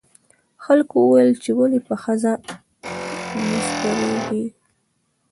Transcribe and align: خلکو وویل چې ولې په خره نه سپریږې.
خلکو 0.63 0.95
وویل 1.01 1.31
چې 1.43 1.51
ولې 1.57 1.79
په 1.87 1.95
خره 2.01 2.33
نه 3.49 3.59
سپریږې. 3.69 4.43